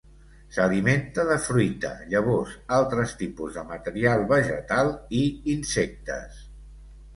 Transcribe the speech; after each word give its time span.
S'alimenta 0.55 1.25
de 1.31 1.35
fruita, 1.47 1.91
llavors, 2.13 2.55
altres 2.79 3.13
tipus 3.21 3.59
de 3.61 3.67
matèria 3.75 4.17
vegetal 4.35 4.93
i 5.21 5.23
insectes. 5.57 6.45